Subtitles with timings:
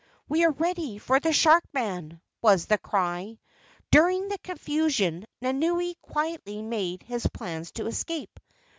[0.27, 3.37] "We are ready for the shark man," was the cry.
[3.91, 8.39] During the confusion Nanaue quietly made his plans to escape.